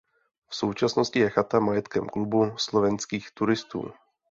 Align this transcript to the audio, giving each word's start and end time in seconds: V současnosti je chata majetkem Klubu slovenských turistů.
V 0.49 0.55
současnosti 0.55 1.19
je 1.19 1.29
chata 1.29 1.59
majetkem 1.59 2.09
Klubu 2.09 2.57
slovenských 2.57 3.31
turistů. 3.31 3.89